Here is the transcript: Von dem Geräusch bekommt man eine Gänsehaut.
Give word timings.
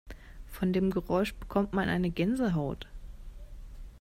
Von 0.47 0.73
dem 0.73 0.89
Geräusch 0.89 1.35
bekommt 1.35 1.73
man 1.73 1.87
eine 1.87 2.09
Gänsehaut. 2.09 2.87